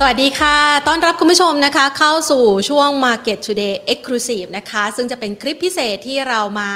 [0.00, 0.56] สวัสดีค่ะ
[0.88, 6.72] ต้อนรับคุณผู้ชมนะคะ เข้าสู่ช่วง Market Today Exclusive นะคะ ซึ่งจะเป็นคลิปพิเศษที่เรามา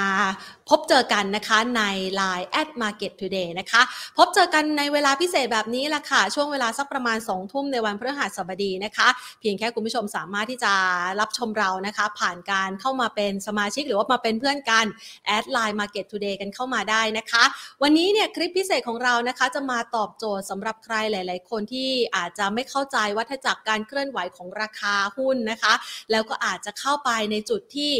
[0.70, 1.82] พบเจอกันนะคะใน
[2.20, 3.82] Line at Market Today นะคะ
[4.18, 9.08] พบเจอกันในเวลาพิเศษแบบนี้แหละค่ะ ช่วงเวลาสักประมาณ 2 ทุ่มในวันพฤหัสบดีนะคะ
[9.40, 10.72] เพียงแค่คุณผู้ชมสามารถที่จะ
[11.20, 14.86] รับชมเรานะคะ ผ่านการเข้ามาเป็นสมาชิกหรือว่ามาเป็นเพื่อนกัน
[15.26, 17.44] แอดไลน์ Market Today กันเข้ามาได้นะคะ
[17.82, 25.74] วันนี้เนี่ยคลิปพิเศษของเรานะคะ จะมาตอบโจทย์สำหรับใครหลาย ๆ คนที่อาจจะไม่เข้าใจวัฏจักรการเคลื่อนไหวของราคาหุ้นนะคะ
[26.10, 27.92] แล้วก็อาจจะเข้าไปในจุดที่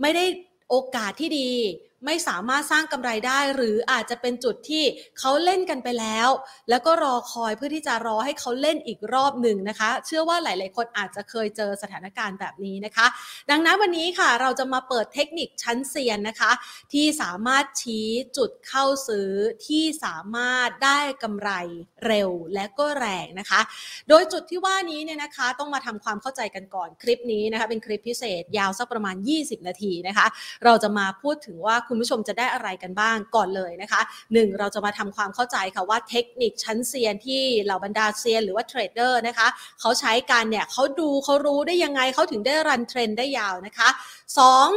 [0.00, 0.24] ไม่ได้
[0.70, 1.50] โอกาสที่ดี
[2.04, 4.84] ไม่สามารถสร้างกำไรได้ หรืออาจจะเป็นจุดที่
[5.18, 6.28] เขาเล่นกันไปแล้ว
[6.70, 13.06] แล้วก็รอคอยเพื่อที่จะรอให้เขาเล่นอีกรอบหนึ่งนะคะ เชื่อว่าหลาย ๆ คนอาจจะเคยเจอสถานการณ์แบบนี้นะคะ
[13.50, 16.52] ดังนั้นวันนี้ค่ะเราจะมาเปิดเทคนิคชั้นเซียนนะคะ
[16.92, 19.30] ที่สามารถชี้จุดเข้าซื้อ
[19.66, 21.50] ที่สามารถได้กำไร
[22.06, 23.60] เร็วและก็แรงนะคะ
[24.08, 30.26] โดยจุดที่ว่านี้เนี่ยนะคะ ต้องมาทำความเข้าใจกันก่อนคลิปนี้นะคะ เป็นคลิปพิเศษยาวสักประมาณ 20 นาทีนะคะ
[30.64, 34.00] เราจะมาพูดถึงว่าคุณผู้ชมจะได้อะไรกันบ้างก่อนเลยนะคะ
[34.32, 39.48] หนึ่งเราจะมาทำความเข้าใจค่ะว่าเทคนิคชั้นเซียนที่เหล่าบรรดาเซียนหรือว่าเทรดเดอร์นะคะ
[39.80, 43.88] เขาใช้การเนี่ยเขาดูเขารู้ได้ยังไงเขาถึงได้ run trend ได้ยาวนะคะ
[44.38, 44.68] สอง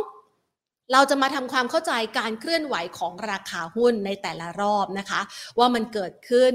[0.94, 5.22] เราจะมาทำความเข้าใจการเคลื่อนไหวของราคาหุ้นในแต่ละรอบนะคะ
[5.60, 6.54] ว่ามันเกิดขึ้น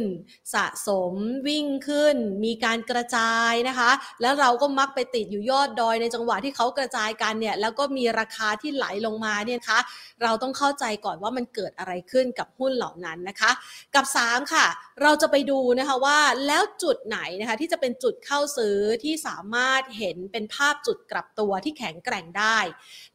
[0.55, 1.13] สะสม
[1.49, 3.91] วิ่งขึ้น มีการกระจายนะคะ
[4.23, 9.79] แล้วเราก็มักไปติดอยู่ยอดดอยในจังหวะที่เขากระจายกันเนี่ยแล้วก็มีราคาที่ไหลลงมาเนี่ยคะ
[10.23, 13.51] เราต้องเข้าใจก่อนว่ามันเกิดอะไรขึ้นกับหุ้นเหล่านั้นนะคะ
[13.95, 14.67] กับ 3 ค่ะ
[15.03, 22.59] เราจะไปดูนะคะว่าแล้วจุดไหนนะคะที่จะเป็นจุดเข้าซื้อที่สามารถเห็นเป็นภาพจุดกลับตัวที่แข็งแกร่งได้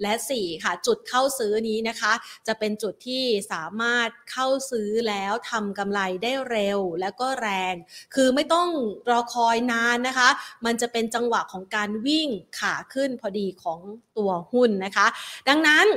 [0.02, 2.14] และ 4 ค่ะจุดเข้าซื้อนี้นะคะ
[2.48, 7.76] จะเป็นจุดที่สามารถเข้าซื้อแล้วทำกำไรได้เร็วและก็แรง
[8.16, 8.70] คือไม่ต้อง
[9.10, 10.30] รอคอยนานนะคะ
[10.66, 12.30] มันจะเป็นจังหวะของการวิ่ง
[12.60, 13.80] ขาขึ้นพอดีของ
[14.18, 15.08] ตัวหุ้นนะคะ
[15.50, 15.88] ดังนั้น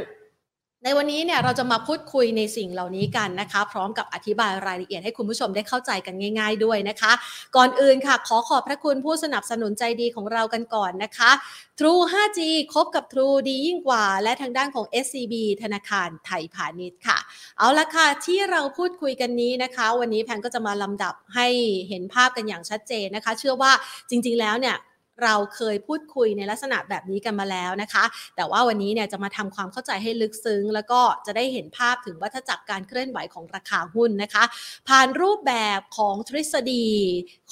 [0.84, 7.12] ในวันนี้เนี่ยเราจะมาพูดคุยในสิ่งเหล่านี้กันนะคะ พร้อมกับอธิบายรายละเอียดให้คุณผู้ชมได้เข้าใจกันง่าย ๆ ด้วยนะคะ
[7.56, 11.30] ก่อนอื่นค่ะ ขอขอบพระคุณผู้สนับสนุนใจดีของเรากันก่อนนะคะ
[11.78, 12.40] True 5G
[12.72, 17.18] คบกับ True ดียิ่งกว่า และทางด้านของ SCB ธนาคารไทยพาณิชย์ค่ะ
[17.58, 21.48] เอาละค่ะ ที่เราพูดคุยกันนี้นะคะ วันนี้แพนก็จะมาลำดับให้
[21.88, 23.72] เห็นภาพกันอย่างชัดเจนนะคะ เชื่อว่า
[24.10, 24.76] จริง ๆ แล้วเนี่ย
[25.22, 28.04] เราเคยพูดคุยในลักษณะแบบนี้กันมาแล้วนะคะ
[28.36, 34.44] แต่ว่าวันนี้เนี่ยจะมาทำความเข้าใจให้ลึกซึ้ง แล้วก็จะได้เห็นภาพถึงวัฏจักรการเคลื่อนไหวของราคาหุ้นนะคะ
[34.88, 36.88] ผ่านรูปแบบของทฤษฎี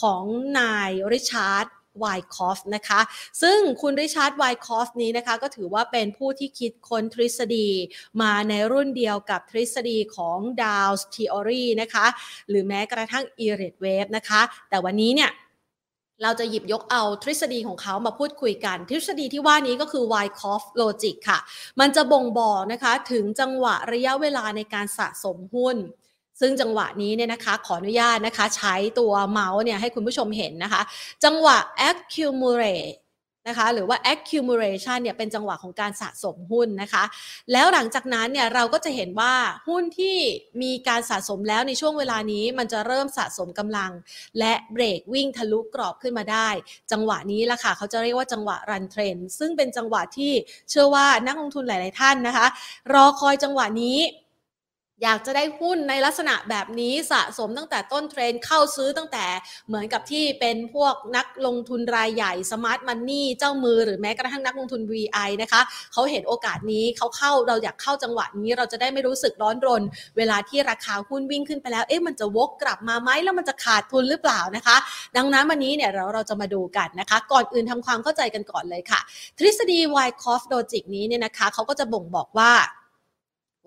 [0.03, 0.23] ของ
[0.59, 1.67] นาย Richard
[1.99, 3.01] Wyckoff นะคะ
[3.43, 7.69] ซึ่งคุณ Richard Wyckoff นี้นะคะ ก็ถือว่าเป็นผู้ที่คิดค้นทฤษฎี
[8.23, 12.07] มาในรุ่นเดียวกับทฤษฎีของ Dow Theory นะคะ
[12.49, 14.41] หรือแม้กระทั่ง Elliott Wave นะคะ
[14.71, 15.31] แต่วันนี้เนี่ย
[16.23, 21.39] เราจะหยิบยกเอาทฤษฎีของเขามาพูดคุยกัน ทฤษฎีที่ว่านี้ก็คือ Wyckoff Logic ค่ะ
[21.81, 25.77] มันจะบ่งบอกนะคะถึงจังหวะระยะเวลาในการสะสมหุ้น
[26.41, 30.83] ซึ่งจังหวะนี้เนี่ยนะคะขออนุญาตนะคะ ใช้ตัวเมาส์เนี่ยให้คุณผู้ชมเห็นนะคะ
[31.25, 31.57] จังหวะ
[31.89, 32.97] accumulate
[33.49, 37.05] นะคะหรือว่า accumulation เนี่ยเป็นจังหวะของการสะสมหุ้นนะคะ
[37.53, 39.35] แล้วหลังจากนั้นเนี่ยเราก็จะเห็นว่า
[39.69, 40.17] หุ้นที่
[40.63, 43.91] มีการสะสมแล้วในช่วงเวลานี้มันจะเริ่มสะสมกำลัง
[44.39, 46.49] และเบรกวิ่งทะลุกรอบขึ้นมาได้
[46.93, 50.33] จังหวะนี้ละค่ะเขาจะเรียกว่าจังหวะรันเทรนซึ่งเป็นจังหวะที่
[50.71, 52.47] เชื่อว่านักลงทุนหลาย ๆ ท่านนะคะ
[52.93, 53.99] รอคอยจังหวะนี้
[55.03, 59.25] อยากจะได้หุ้นในลักษณะแบบนี้สะสมตั้งแต่ต้นเทรนเข้าซื้อตั้งแต่
[59.69, 65.61] เหมือนกับที่เป็นพวกนักลงทุนรายใหญ่สมาร์ทมันนี่เจ้ามือหรือแม้กระทั่งนักลงทุน VI นะคะ
[65.93, 69.83] เขาเห็นโอกาสนี้เขาเข้าเราอยากเข้าจังหวะนี้เราจะได้ไม่รู้สึกร้อนรน
[70.17, 74.77] เวลาที่ราคาหุ้นวิ่งขึ้นไปแล้วเอ๊ะมันจะวกกลับมาไหมแล้วมันจะขาดทุนหรือเปล่านะคะ
[75.17, 79.01] ดังนั้นวันนี้เนี่ยเราเราจะมาดูกันนะคะ ก่อนอื่นทำความเข้าใจกันก่อนเลยค่ะ
[79.39, 82.53] ทฤษฎี Wyckoff Logic นี้เนี่ยนะคะเขาก็จะบ่งบอกว่า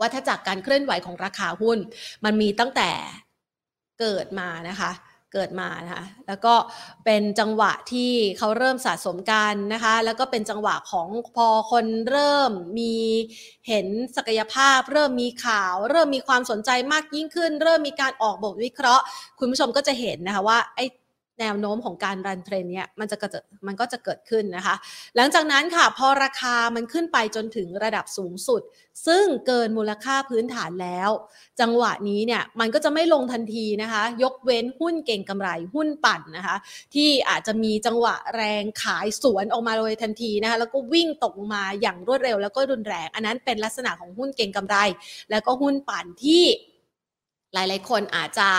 [0.01, 1.79] วัฏจักรการเคลื่อนไหวของราคาหุ้น
[2.25, 2.91] มันมีตั้งแต่
[3.99, 4.91] เกิดมานะคะ
[5.33, 6.53] เกิดมานะคะแล้วก็
[7.05, 12.95] เป็นจังหวะที่เขาเริ่มสะสมกันนะคะ แล้วก็เป็นจังหวะของพอคนเริ่มมี
[13.67, 13.87] เห็น
[14.17, 19.03] ศักยภาพ เริ่มมีข่าว เริ่มมีความสนใจมากยิ่งขึ้น เริ่มมีการออกบทวิเคราะห์
[19.39, 20.85] คุณผู้ชมก็จะเห็นนะคะว่าไอ้
[21.39, 24.75] แนวโน้มของการรันเทรนเนี่ยมันจะเกิดมันก็จะเกิดขึ้นนะคะ
[25.15, 28.61] หลังจากนั้นค่ะพอราคามันขึ้นไปจนถึงระดับสูงสุด
[29.07, 31.09] ซึ่งเกินมูลค่าพื้นฐานแล้ว
[31.61, 36.55] จังหวะนี้เนี่ยมันก็จะไม่ลงทันทีนะคะ ยกเว้นหุ้นเก่งกำไรหุ้นปั่นนะคะ
[36.95, 44.77] ที่อาจจะมีจังหวะแรงขายสวนออกมาเลยทันทีนะคะแล้วก็วิ่งตกมาอย่างรวดเร็ว แล้วก็รุนแรง อันนั้นเป็นลักษณะของหุ้นเก่งกำไร
[45.31, 46.43] แล้วก็หุ้นปั่นที่
[47.53, 48.49] หลาย ๆ คนอาจจะ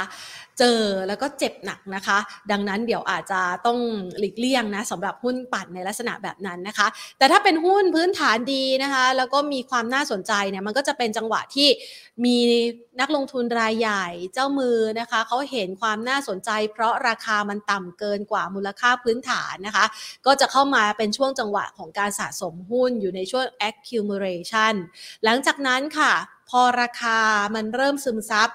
[0.59, 2.19] เจอแล้วก็เจ็บหนักนะคะ
[2.51, 3.79] ดังนั้นเดี๋ยวอาจจะต้อง
[4.19, 6.87] หลีกเลี่ยงนะสำหรับหุ้นปั่นในลักษณะแบบนั้นนะคะ
[7.19, 11.69] แต่ถ้าเป็นหุ้นพื้นฐานดีนะคะ แล้วก็มีความน่าสนใจเนี่ยมันก็จะเป็นจังหวะที่
[12.25, 12.37] มี
[13.01, 19.85] นักลงทุนรายใหญ่เจ้ามือนะคะเขาเห็นความน่าสนใจ เพราะราคามันต่ำเกินกว่ามูลค่าพื้นฐานนะคะ
[20.27, 24.75] ก็จะเข้ามาเป็นช่วงจังหวะของการสะสมหุ้นอยู่ในช่วง accumulation
[25.25, 26.13] หลังจากนั้นค่ะ
[26.51, 27.19] พอราคา
[27.55, 28.49] มันเริ่มซึมซับ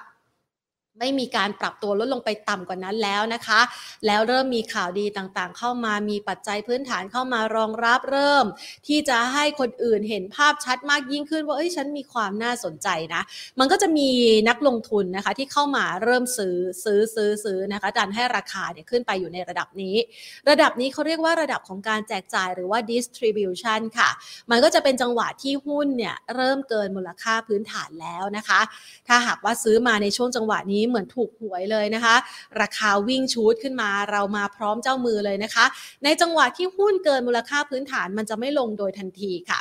[1.00, 3.60] ไม่มีการปรับตัวลดลงไปต่ำกว่านั้นแล้วนะคะ
[4.06, 8.44] แล้วเริ่มมีข่าวดีต่างๆ เข้ามามีปัจจัยพื้นฐานเข้ามารองรับเริ่ม
[8.86, 13.22] ที่จะให้คนอื่นเห็นภาพชัดมากยิ่งขึ้นว่าเอ้ยฉันมีความน่าสนใจนะ
[13.58, 14.08] มันก็จะมี
[14.48, 19.96] นักลงทุนนะคะที่เข้ามาเริ่มซื้อซื้อซื้อซื้อนะคะดันให้ราคาเนี่ยขึ้นไปอยู่ในระดับนี้
[20.50, 24.10] ระดับนี้เขาเรียกว่าระดับของการแจกจ่ายหรือว่า distribution ค่ะ
[24.50, 28.60] มันก็จะเป็นจังหวะที่หุ้นเนี่ยเริ่มเกินมูลค่าพื้นฐานแล้วนะคะ
[29.08, 32.16] ถ้าหากว่าซื้อมาในช่วงจังหวะนี้เหมือนถูกหวยเลยนะคะ
[32.60, 35.64] ราคาวิ่งชูดขึ้นมาเรามาพร้อมเจ้ามือเลยนะคะ
[36.04, 39.60] ในจังหวะที่หุ้นเกินมูลค่าพื้นฐานมันจะไม่ลงโดยทันทีค่ะ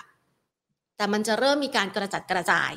[0.99, 2.71] แต่มันจะเริ่มมีการกระจัดกระจาย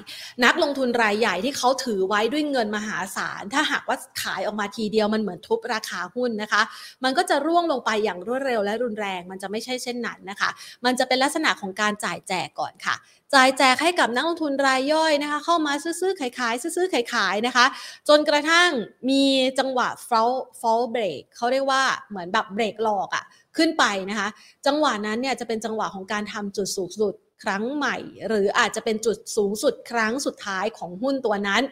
[0.44, 6.62] นักลงทุนรายใหญ่ที่เขาถือไว้ด้วยเงินมหาศาล ถ้าหากว่าขายออกมาทีเดียวมันเหมือนทุบราคาหุ้นนะคะ
[7.04, 10.50] มันก็จะร่วงลงไปอย่างรวดเร็วและรุนแรง มันจะไม่ใช่เช่นนั้นนะคะ
[10.84, 12.96] มันจะเป็นลักษณะของการจ่ายแจกก่อนค่ะ
[13.34, 17.66] จ่ายแจกให้กับนักลงทุนรายย่อยนะคะ เข้ามาซื้อๆขายๆซื้อๆขายๆนะคะ
[18.08, 18.70] จนกระทั่ง
[19.10, 19.22] มี
[19.58, 23.24] จังหวะ fall fall break เขาเรียกว่าเหมือนแบบเบรกหลอกอะ่ะ
[23.56, 24.28] ขึ้นไปนะคะ
[24.66, 27.96] จังหวะนั้นเนี่ยจะเป็นจังหวะของการทำจุดสูงสุดครั้งใหม่
[28.28, 31.62] หรืออาจจะเป็นจุดสูงสุดครั้งสุดท้ายของหุ้นตัวนั้น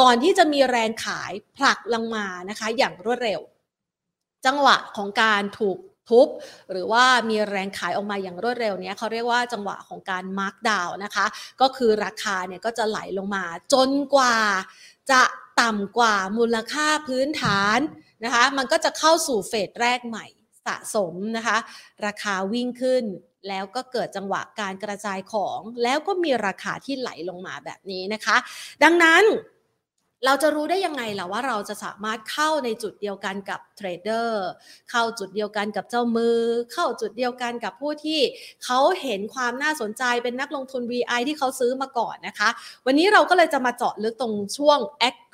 [0.00, 3.40] ก่อนที่จะมีแรงขายผลักลงมานะคะ อย่างรวดเร็ว
[4.46, 5.78] จังหวะของการถูก
[6.10, 6.28] ทุบ
[6.70, 11.26] หรือว่ามีแรงขายออกมาอย่างรวดเร็วเนี้ยเขาเรียกว่าจังหวะของการมาร์กดาวนะคะ
[11.60, 14.36] ก็คือราคาเนี่ยก็จะไหลลงมาจนกว่า
[15.10, 15.22] จะ
[15.60, 17.78] ต่ำกว่ามูลค่าพื้นฐาน
[18.24, 20.26] นะคะ มันก็จะเข้าสู่เฟสแรกใหม่
[20.66, 21.56] สะสมนะคะ
[22.06, 23.04] ราคาวิ่งขึ้น
[23.48, 28.36] แล้วก็เกิดจังหวะการกระจายของ แล้วก็มีราคาที่ไหลลงมาแบบนี้นะคะ
[28.82, 29.22] ดังนั้น
[30.26, 34.46] เราจะรู้ได้ยังไงล่ะว่าเราจะสามารถเข้าในจุดเดียวกันกับเทรดเดอร์
[34.90, 36.38] เข้าจุดเดียวกันกับเจ้ามือ
[36.72, 38.20] เข้าจุดเดียวกันกับผู้ที่
[38.64, 42.48] เขาเห็นความน่าสนใจเป็นนักลงทุน VI ที่เขาซื้อมาก่อนนะคะ
[42.86, 44.78] วันนี้เราก็เลยจะมาเจาะลึกตรงช่วง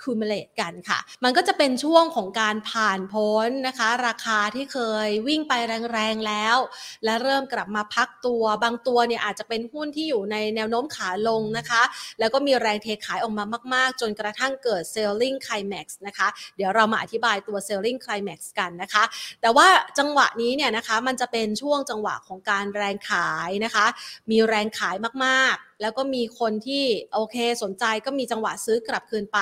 [0.00, 5.52] accumulate กันค่ะ มันก็จะเป็นช่วงของการผ่านพ้นนะคะ ราคาที่เคยวิ่งไป
[5.92, 6.56] แรงๆแล้ว
[7.04, 11.82] และเริ่มกลับมาพักตัวบางตัวเนี่ยอาจจะเป็นหุ้นที่อยู่ในแนวโน้มขาลงนะคะ
[12.18, 13.44] แล้วก็มีแรงเทขายออกมา
[13.74, 19.04] มาก ๆ จนกระทั่งเกิด selling climax นะคะ เดี๋ยวเรามาอธิบายตัว selling climax กันนะคะ
[19.40, 19.66] แต่ว่า
[19.98, 23.86] จังหวะนี้เนี่ยนะคะมันจะเป็นช่วงจังหวะของการแรงขายนะคะ
[24.30, 24.96] มีแรงขาย
[25.26, 26.84] มากๆ แล้วก็มีคนที่
[27.14, 29.38] โอเคสนใจก็มีจังหวะซื้อกลับคืนไป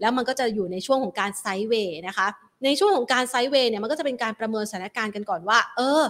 [0.00, 2.26] แล้วมันก็จะอยู่ในช่วงของการไซด์เวย์นะคะ
[2.64, 6.02] ในช่วงของการไซด์เวย์เนี่ยมันก็จะเป็นการประเมินสถานการณ์กันก่อนว่า เออ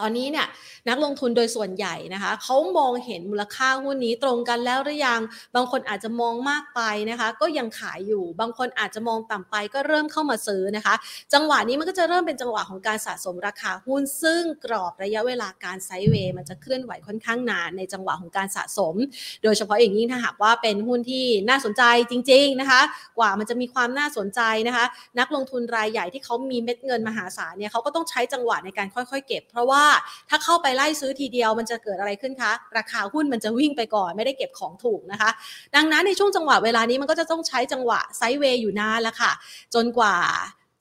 [0.00, 0.46] ตอนนี้เนี่ย
[0.88, 5.20] นักลงทุนโดยส่วนใหญ่นะคะเขามองเห็นมูลค่าหุ้นนี้ตรงกันแล้วหรือยัง
[5.54, 6.80] บางคนอาจจะมองมากไป
[7.10, 10.94] นะคะ ก็ยังขายอยู่ บางคนอาจจะมองต่ำไปก็เริ่มเข้ามาซื้อนะคะ
[11.34, 18.94] จังหวะนี้มันก็จะเริ่มเป็นจังหวะของการสะสมราคาหุ้น ซึ่งกรอบระยะเวลาการไซด์เวย์มันจะเคลื่อนไหวค่อนข้างนานในจังหวะของการสะสม
[19.42, 22.80] โดยเฉพาะอย่างยิ่งถ้าหากว่าเป็นหุ้นที่น่าสนใจจริง ๆนะคะ
[23.18, 24.84] กว่ามันจะมีความน่าสนใจนะคะ
[25.18, 29.84] นักลงทุนรายใหญ่ที่เขามีเม็ดเงินมหาศาลเนี่ยเขาก็ต้องใช้จังหวะในการค่อย ๆ เก็บ เพราะว่า
[30.28, 35.30] ถ้าเข้าไปไล่ซื้อทีเดียวมันจะเกิดอะไรขึ้นคะ ราคาหุ้นมันจะวิ่งไปก่อนไม่ได้เก็บของถูกนะคะ
[35.76, 39.32] ดังนั้นในช่วงจังหวะเวลานี้มันก็จะต้องใช้จังหวะไซด์เวย์อยู่นานแล้วค่ะ
[39.74, 40.16] จนกว่า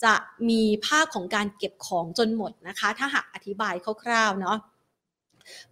[0.03, 0.13] จะ
[0.49, 3.73] มีภาพของการเก็บของจนหมดนะคะ ถ้าหากอธิบาย
[4.03, 4.57] คร่าวๆเนาะ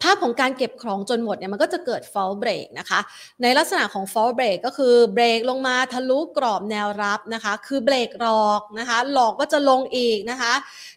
[0.01, 3.00] ภาพของการเก็บของจนหมดเนี่ยมันก็จะเกิด fall break นะคะ
[3.42, 10.54] ในลักษณะของ fall break ก็คือเบรกลงมาทะลุกรอบแนวรับนะคะ คือเบรกหลอกนะคะ หลอกก็จะลงอีกนะคะ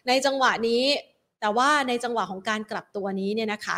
[0.07, 0.83] ในจังหวะนี้
[1.39, 3.77] แต่ว่าในจังหวะของการกลับตัวนี้เนี่ยนะคะ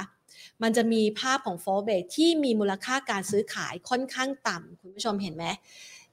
[0.64, 5.46] มันจะมีภาพของ fall break ที่มีมูลค่าการซื้อขายค่อนข้างต่ำคุณผู้ชมเห็นไหม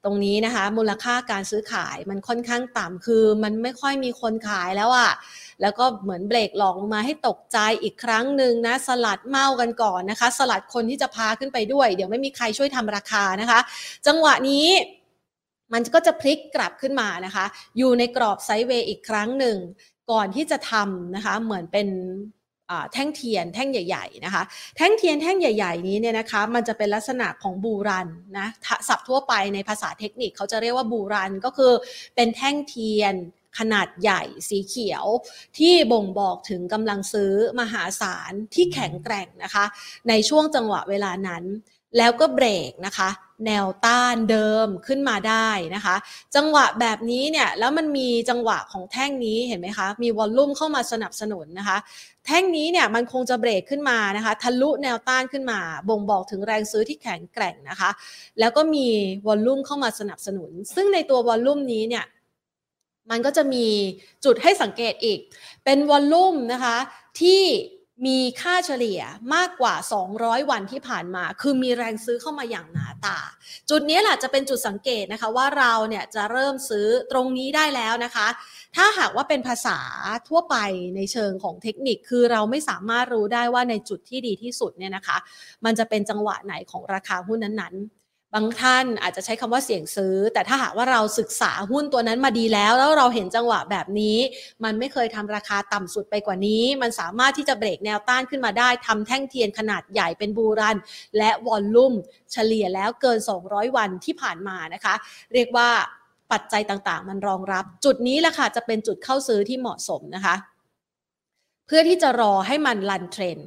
[0.05, 5.13] ตรงนี้นะคะ มูลค่าการซื้อขายมันค่อนข้างต่ำคือมันไม่ค่อยมีคนขายแล้วอะ
[5.63, 13.61] แล้วก็เหมือนเบรกหลอกลงมาให้ตกใจอีกครั้งหนึ่งนะ สลัดเมากันก่อนนะคะ สลัดคนที่จะพาขึ้นไปด้วย เดี๋ยวไม่มีใครช่วยทำราคานะคะ
[14.07, 14.67] จังหวะนี้
[15.73, 17.45] มันก็จะพลิกกลับขึ้นมานะคะ
[17.79, 19.57] อยู่ในกรอบไซด์เวย์อีกครั้งหนึ่ง
[20.11, 21.89] ก่อนที่จะทำนะคะเหมือนเป็น
[22.93, 24.43] แท่งเทียนแท่งใหญ่ๆนะคะ
[24.77, 28.49] แท่งเทียนแท่งใหญ่ ๆนี้เนี่ยนะคะมันจะเป็นลักษณะของบูรันนะ
[28.89, 31.73] ศัพท์ทั่วไปในภาษาเทคนิคเขาจะเรียกว่าบูรันก็คือ
[32.15, 33.15] เป็นแท่งเทียน
[33.59, 35.05] ขนาดใหญ่สีเขียว
[35.59, 39.65] ที่บ่งบอกถึงกำลังซื้อมหาศาลที่แข็งแกร่งนะคะ
[40.09, 41.45] ในช่วงจังหวะเวลานั้น
[41.97, 43.11] แล้วก็เบรกนะคะ
[43.47, 45.97] แนวต้านเดิมขึ้นมาได้นะคะ
[46.37, 51.79] จังหวะแบบนี้เนี่ยแล้วมันมีจังหวะของแท่งนี้เห็นไหมคะ มีวอลลุ่มเข้ามาสนับสนุนนะคะ
[52.27, 57.91] แท่งนี้เนี่ยมันคงจะเบรกขึ้นมานะคะ ทะลุแนวต้านขึ้นมา บ่งบอกถึงแรงซื้อที่แข็งแกร่งนะคะ
[58.39, 58.87] แล้วก็มี
[59.27, 62.05] วอลลุ่มเข้ามาสนับสนุน ซึ่งในตัววอลลุ่มนี้เนี่ย
[63.11, 63.67] มันก็จะมี
[64.25, 65.19] จุดให้สังเกตอีก
[65.65, 66.77] เป็นวอลลุ่มนะคะ
[67.21, 67.43] ที่
[68.07, 69.01] มีค่าเฉลี่ย
[69.35, 69.75] มากกว่า
[70.13, 73.19] 200 วันที่ผ่านมา คือมีแรงซื้อเข้ามาอย่างหนาตา
[73.71, 78.27] จุดนี้แหละจะเป็นจุดสังเกตนะคะว่าเราเนี่ยจะเริ่มซื้อตรงนี้ได้แล้วนะคะ
[78.77, 79.79] ถ้าหากว่าเป็นภาษา
[80.29, 80.57] ทั่วไป
[80.97, 85.17] ในเชิงของเทคนิค คือเราไม่สามารถรู้ได้ว่าในจุดที่ดีที่สุดเนี่ยนะคะ
[85.65, 87.98] มันจะเป็นจังหวะไหนของราคาหุ้นนั้นๆ
[88.35, 94.19] บางท่านอาจจะใช้คำว่าเสี่ยงซื้อ แต่ถ้าหากว่าเราศึกษาหุ้นตัวนั้นมาดีแล้ว แล้วเราเห็นจังหวะแบบนี้
[94.65, 100.77] มันไม่เคยทำราคาต่ำสุดไปกว่านี้ มันสามารถที่จะเบรกแนวต้านขึ้นมาได้ทำแท่งเทียนขนาดใหญ่เป็น bull run
[101.19, 101.95] และ volume
[102.33, 103.19] เฉลี่ยแล้วเกิน
[103.49, 104.95] 200 วันที่ผ่านมานะคะ
[105.35, 105.69] เรียกว่า
[106.33, 110.35] ปัจจัยต่างๆ มันรองรับ จุดนี้แหละค่ะจะเป็นจุดเข้าซื้อที่เหมาะสมนะคะ
[111.67, 113.39] เพื่อที่จะรอให้มัน run trend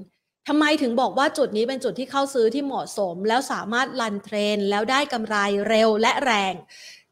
[0.47, 5.35] ทำไมถึงบอกว่าจุดนี้เป็นจุดที่เข้าซื้อที่เหมาะสม แล้วสามารถ run trend แล้วได้กำไร
[5.69, 6.53] เร็วและแรง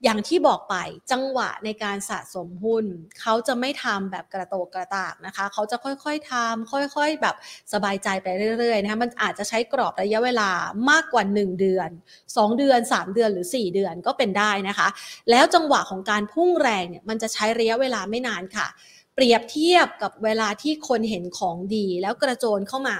[0.04, 0.76] อย่างที่บอกไป
[1.12, 2.86] จังหวะในการสะสมหุ้น
[3.22, 7.36] เขาจะไม่ทำแบบกระโตกกระตากนะคะ เขาจะค่อยๆทำค่อยๆ แบบ
[7.74, 8.28] สบายใจไป
[8.60, 10.50] เรื่อยๆนะคะมันอาจจะใช้กรอบระยะเวลา
[10.90, 11.90] มากกว่า 1 เดือน
[12.28, 14.88] 2 เดือน 3 เดือนหรือ 4 เดือนก็เป็นได้นะคะ
[15.30, 18.68] แล้วจังหวะของการพุ่งแรงเนี่ยมันจะใช้ระยะเวลาไม่นานค่ะ
[19.16, 22.98] เปรียบเทียบกับเวลาที่คนเห็นของดีแล้วกระโจนเข้ามา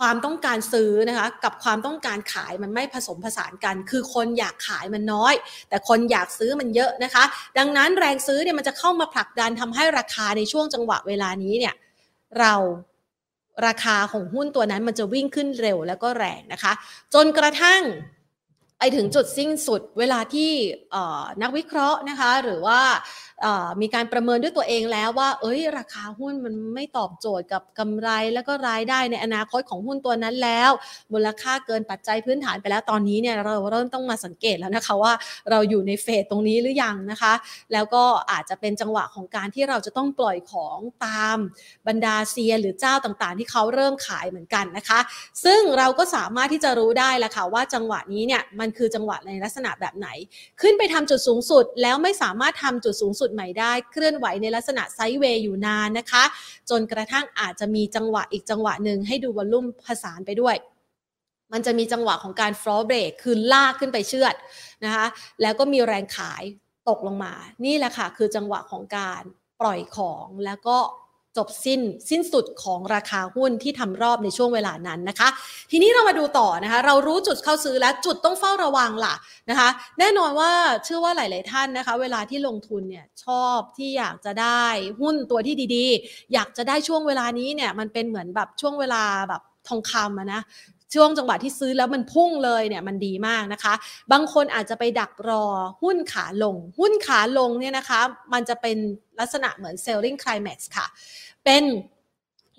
[0.00, 5.34] ความต้องการซื้อนะคะกับความต้องการขายมันไม่ผสมผสานกัน คือคนอยากขายมันน้อย
[5.68, 7.24] แต่คนอยากซื้อมันเยอะนะคะ
[7.58, 11.74] ดังนั้นแรงซื้อเนี่ยมันจะเข้ามาผลักดันทำให้ราคาในช่วงจังหวะเวลานี้เนี่ย
[12.38, 12.54] เรา
[13.66, 16.72] ราคาของหุ้นตัวนั้นมันจะวิ่งขึ้นเร็วแล้วก็แรงนะคะ
[17.14, 17.82] จนกระทั่ง
[18.78, 20.50] ไปถึงจุดสิ้นสุดเวลาที่
[21.42, 22.80] นักวิเคราะห์นะคะ หรือว่า
[23.80, 30.70] มีการประเมินด้วยตัวเองแล้วว่า เอ้ย ราคาหุ้นมันไม่ตอบโจทย์กับกำไรแล้วก็รายได้ในอนาคตของหุ้นตัวนั้นแล้ว
[31.12, 35.12] มูลค่าเกินปัจจัยพื้นฐานไปแล้วตอนนี้เนี่ยเราเริ่มต้องมาสังเกตแล้วนะคะว่า
[35.50, 37.32] เราอยู่ในเฟสตรงนี้หรือยังนะคะ
[37.72, 41.38] แล้วก็อาจจะเป็นจังหวะของการที่เราจะต้องปล่อยของตาม
[41.88, 45.00] บรรดาเซียหรือเจ้าต่างๆ ที่เขาเริ่มขายเหมือนกันนะคะ
[45.44, 50.08] ซึ่งเราก็สามารถที่จะรู้ได้ละค่ะว่าจังหวะนี้เนี่ยมันคือจังหวะในลักษณะแบบไหน
[50.60, 56.24] ขึ้นไปทำจุดสูงสุดแล้วไม่สามารถทำจุดสูงสุดใหม่ได้เคลื่อนไหวในลักษณะไซด์เวย์อยู่นานนะคะ
[56.70, 60.56] จนกระทั่งอาจจะมีจังหวะอีกจังหวะหนึ่งให้ดูวอลลุ่มผสานไปด้วย
[61.52, 64.34] มันจะมีจังหวะของการฟลอเบรกคือลากขึ้นไปเชือด
[64.84, 65.06] นะคะ
[65.42, 66.42] แล้วก็มีแรงขาย
[66.88, 67.32] ตกลงมา
[67.64, 69.22] นี่แหละค่ะ คือจังหวะของการ
[69.60, 70.76] ปล่อยของแล้วก็
[71.38, 71.80] จบสิ้น
[72.10, 75.28] สิ้นสุดของราคาหุ้นที่ทำรอบในช่วงเวลานั้นนะคะ
[75.70, 79.14] ทีนี้เรามาดูต่อนะคะ เรารู้จุดเข้าซื้อและจุดต้องเฝ้าระวังล่ะ
[79.50, 79.68] นะคะ
[79.98, 80.50] แน่นอนว่า
[80.84, 84.64] เชื่อว่าหลาย ๆ ท่านนะคะ เวลาที่ลงทุนเนี่ยชอบที่อยากจะได้
[85.00, 90.42] หุ้นตัวที่ดี ๆ อยากจะได้ช่วงเวลานี้เนี่ยมันเป็นเหมือนแบบช่วงเวลาแบบทองคำนะ
[90.94, 93.74] ช่วงจังหวะที่ซื้อแล้วมันพุ่งเลยเนี่ยมันดีมากนะคะ
[94.12, 95.44] บางคนอาจจะไปดักรอ
[95.82, 98.00] หุ้นขาลง หุ้นขาลงเนี่ยนะคะ
[98.32, 98.76] มันจะเป็น
[99.20, 100.86] ลักษณะเหมือน selling climax ค่ะ
[101.44, 101.64] เป็น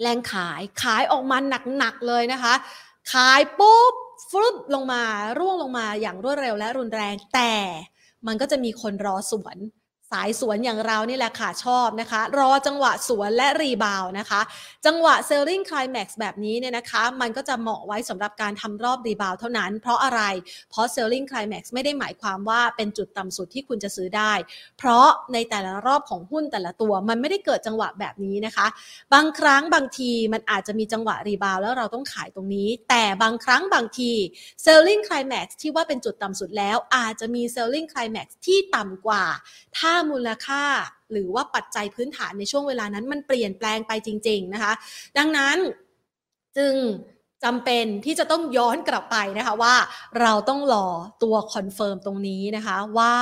[0.02, 1.38] แรงขายขายออกมา
[1.78, 2.54] หนักๆเลยนะคะ
[3.14, 3.94] ขายปุ๊บ
[4.30, 5.04] ฟลุปลงมา
[5.40, 7.54] ร่วงลงมาอย่างรวดเร็วและรุนแรงแต่
[8.28, 9.58] มันก็จะมีคนรอสวน
[10.12, 14.42] สายสวนอย่างเรานี่แหละค่ะชอบนะคะ รอจังหวะสวนและ rebound นะคะ
[14.86, 20.22] จังหวะ selling climax แบบนี้เนี่ยนะคะ มันก็จะเหมาะไว้สำหรับการทำรอบ rebound เท่านั้น เพราะอะไร
[20.70, 24.34] เพราะ selling climax ไม่ได้หมายความว่าเป็นจุดต่ำสุดที่คุณจะซื้อได้
[24.78, 28.68] เพราะในแต่ละรอบของหุ้นแต่ละตัวมันไม่ได้เกิดจังหวะแบบนี้นะคะ
[29.14, 34.12] บางครั้งบางทีมันอาจจะมีจังหวะ rebound แล้วเราต้องขายตรงนี้ แต่บางครั้งบางที
[34.64, 39.26] selling climax ที่ว่าเป็นจุดต่ำสุดแล้วอาจจะมี selling climax ที่ต่ำกว่า
[39.78, 40.64] ถ้ามูลค่า
[41.12, 44.74] หรือว่าปัจจัยพื้นฐานในช่วงเวลานั้นมันเปลี่ยนแปลงไปจริง ๆนะคะ
[45.18, 45.58] ดังนั้น
[46.58, 46.76] จึง
[47.44, 49.76] จำเป็นที่จะต้องย้อนกลับไปนะคะว่า
[50.22, 50.88] เราต้องรอ
[51.24, 53.16] ตัว confirm ตรงนี้นะคะ ว่า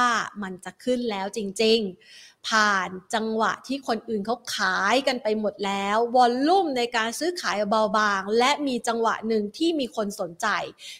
[0.43, 1.79] มันจะขึ้นแล้วจริง
[2.11, 10.47] ๆ ผ่านจังหวะที่คนอื่นเขาขายกันไปหมดแล้ว volume ในการซื้อขายเบาบาง และมีจังหวะหนึ่งที่มีคนสนใจ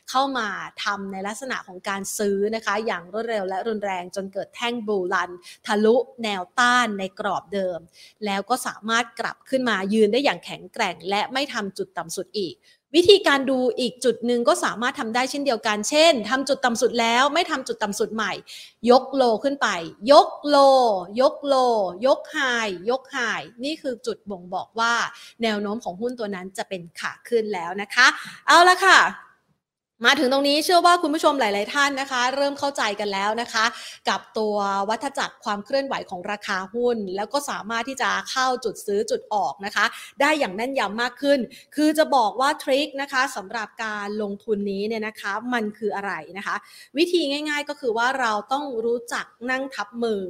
[0.09, 0.47] เข้ามา
[0.83, 5.31] ทำในลักษณะของการซื้อนะคะ อย่างรวดเร็วและรุนแรงจนเกิดแท่งบูลัน
[5.67, 7.79] ทะลุแนวต้านในกรอบเดิม
[8.25, 12.55] แล้วก็สามารถกลับขึ้นมายืนได้อย่างแข็งแกร่ง และไม่ทำจุดต่ำสุดอีก
[12.95, 18.33] วิธีการดูอีกจุดหนึ่งก็สามารถทำได้เช่นเดียวกัน เช่นทำจุดต่ำสุดแล้วไม่ทำจุดต่ำสุดใหม่
[18.91, 19.67] ยกโลขึ้นไป
[20.11, 20.57] ยกโล
[21.21, 21.55] ยกโล
[22.05, 22.39] ยกไฮ
[22.89, 23.17] ยกไฮ
[23.63, 24.93] นี่คือจุดบ่งบอกว่า
[25.43, 28.07] แนวโน้มของหุ้นตัวนั้นจะเป็นขาขึ้นแล้วนะคะ
[28.47, 29.26] เอาละค่ะ
[30.05, 33.65] มาถึงตรงนี้เชื่อว่าคุณผู้ชมหลาย ๆ ท่านนะคะ เริ่มเข้าใจกันแล้วนะคะ
[34.09, 34.55] กับตัว
[34.89, 39.85] วัฏจักรความเคลื่อนไหวของราคาหุ้น แล้วก็สามารถที่จะเข้าจุดซื้อจุดออกนะคะ
[40.21, 41.39] ได้อย่างแน่นยำมากขึ้น
[41.75, 46.55] คือจะบอกว่าทริคนะคะสำหรับการลงทุนนี้เนี่ยนะคะ มันคืออะไรนะคะ
[46.97, 50.23] วิธีง่าย ๆ ก็คือว่าเราต้องรู้จักนั่งทับมือ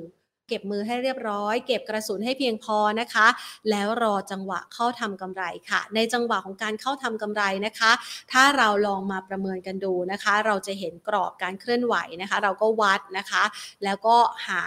[0.47, 3.27] เก็บมือให้เรียบร้อย เก็บกระสุนให้เพียงพอนะคะ
[3.69, 7.91] แล้วรอจังหวะเข้าทำกำไรค่ะ ในจังหวะของการเข้าทำกำไรนะคะ
[8.31, 13.43] ถ้าเราลองมาประเมินกันดูนะคะ เราจะเห็นกรอบการเคลื่อนไหวนะคะ เราก็วัดนะคะ
[13.83, 14.15] แล้วก็
[14.47, 14.63] หา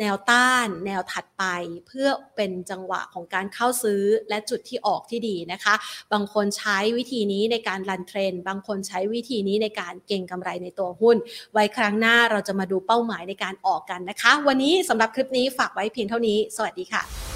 [0.00, 1.44] แนวต้าน แนวถัดไป
[1.86, 5.74] เพื่อเป็นจังหวะของการเข้าซื้อและจุดที่ออกที่ดีนะคะ
[6.12, 11.16] บางคนใช้วิธีนี้ในการรันเทรนบางคนใช้วิธีนี้ในการเก่งกำไรในตัวหุ้น
[11.52, 17.27] ไว้ครั้งหน้าเราจะมาดูเป้าหมายในการออกกันนะคะ วันนี้สำหรับคลิปนี้ฝากไว้เพียงเท่านี้ สวัสดีค่ะ